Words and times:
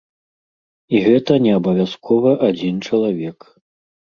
І 0.95 1.01
гэта 1.07 1.37
не 1.47 1.51
абавязкова 1.59 2.31
адзін 2.49 2.75
чалавек. 2.89 3.39